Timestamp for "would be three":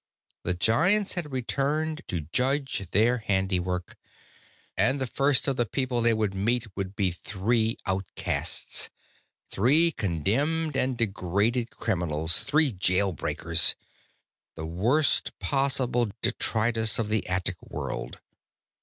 6.75-7.77